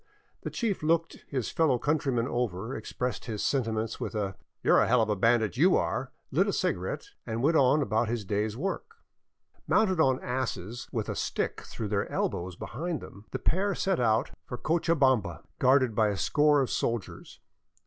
[0.41, 4.79] The chief looked his fellow countryman over, expressed his senti ments with a" You 're
[4.81, 8.25] a hell of a bandit, you are," lit a cigarette, and went on about his
[8.25, 8.95] day's work.
[9.67, 14.31] Mounted on asses, with a stick through their elbows behind them, the pair set out
[14.47, 17.39] for Cochabamba guarded by a score of soldiers.